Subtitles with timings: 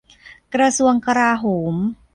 [0.55, 1.75] กระทรวงกลาโหม